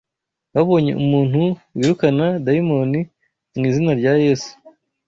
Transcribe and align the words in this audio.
babonye 0.53 0.91
umuntu 1.03 1.41
wirukana 1.75 2.25
dayimoni 2.45 2.99
mu 3.57 3.63
izina 3.69 3.91
rya 3.99 4.13
Yesu, 4.25 4.51